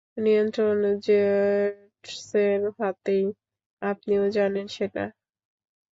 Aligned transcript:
নিয়ন্ত্রণ 0.17 0.77
জেটসের 1.05 2.61
হাতেই, 2.77 3.25
আপনিও 3.81 4.23
জানেন 4.29 4.65
সেটা। 4.69 5.03